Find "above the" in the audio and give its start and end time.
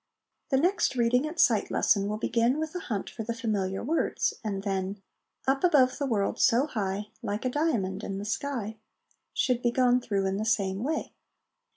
5.63-6.07